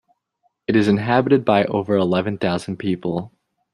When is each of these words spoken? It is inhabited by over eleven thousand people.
It 0.65 0.75
is 0.75 0.87
inhabited 0.87 1.45
by 1.45 1.65
over 1.65 1.95
eleven 1.95 2.39
thousand 2.39 2.77
people. 2.77 3.31